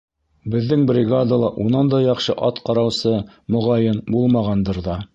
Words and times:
Беҙҙең 0.53 0.85
бригадала 0.91 1.51
унан 1.65 1.93
да 1.93 2.01
яҡшы 2.05 2.37
ат 2.49 2.65
ҡараусы, 2.71 3.15
моғайын, 3.57 4.05
булмағандыр 4.17 4.87
ҙа. 4.91 5.03